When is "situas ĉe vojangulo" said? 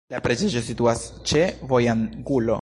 0.69-2.59